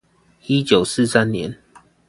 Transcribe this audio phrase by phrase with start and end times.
[0.47, 1.55] 一九四三年